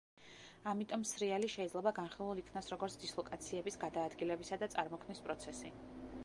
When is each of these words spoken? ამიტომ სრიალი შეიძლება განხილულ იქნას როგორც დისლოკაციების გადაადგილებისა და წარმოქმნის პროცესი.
ამიტომ 0.69 1.03
სრიალი 1.09 1.49
შეიძლება 1.55 1.93
განხილულ 1.99 2.41
იქნას 2.43 2.71
როგორც 2.75 2.97
დისლოკაციების 3.05 3.79
გადაადგილებისა 3.85 4.59
და 4.65 4.71
წარმოქმნის 4.77 5.23
პროცესი. 5.29 5.73